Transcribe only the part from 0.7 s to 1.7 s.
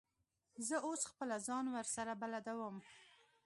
اوس خپله ځان